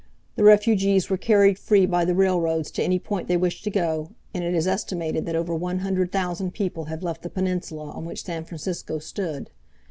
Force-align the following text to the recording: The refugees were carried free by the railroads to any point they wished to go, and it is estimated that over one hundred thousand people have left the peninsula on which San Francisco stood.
The 0.35 0.43
refugees 0.43 1.11
were 1.11 1.17
carried 1.17 1.59
free 1.59 1.85
by 1.85 2.05
the 2.05 2.15
railroads 2.15 2.71
to 2.71 2.81
any 2.81 2.97
point 2.97 3.27
they 3.27 3.37
wished 3.37 3.63
to 3.65 3.69
go, 3.69 4.09
and 4.33 4.43
it 4.43 4.55
is 4.55 4.65
estimated 4.65 5.27
that 5.27 5.35
over 5.35 5.53
one 5.53 5.77
hundred 5.81 6.11
thousand 6.11 6.55
people 6.55 6.85
have 6.85 7.03
left 7.03 7.21
the 7.21 7.29
peninsula 7.29 7.91
on 7.91 8.03
which 8.05 8.23
San 8.25 8.43
Francisco 8.43 8.97
stood. 8.97 9.51